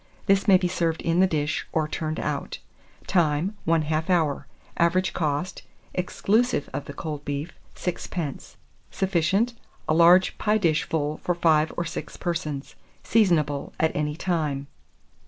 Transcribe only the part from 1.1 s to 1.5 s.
the